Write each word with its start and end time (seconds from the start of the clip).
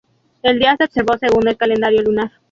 El 0.41 0.57
día 0.57 0.75
se 0.77 0.85
observó 0.85 1.15
según 1.19 1.47
el 1.47 1.57
calendario 1.57 2.01
lunar. 2.01 2.31